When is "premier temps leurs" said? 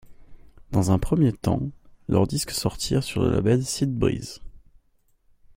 0.97-2.25